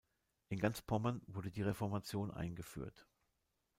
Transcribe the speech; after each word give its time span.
In 0.49 0.57
ganz 0.57 0.81
Pommern 0.81 1.21
wurde 1.27 1.51
die 1.51 1.61
Reformation 1.61 2.31
eingeführt. 2.31 3.05